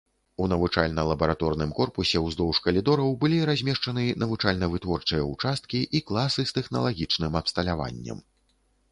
У 0.43 0.45
навучальна-лабараторным 0.51 1.73
корпусе 1.79 2.21
ўздоўж 2.27 2.61
калідораў 2.67 3.11
былі 3.23 3.39
размешчаны 3.49 4.05
навучальна-вытворчыя 4.23 5.27
ўчасткі 5.33 5.81
і 5.99 6.01
класы 6.13 6.45
з 6.53 6.57
тэхналагічным 6.59 7.37
абсталяваннем. 7.43 8.17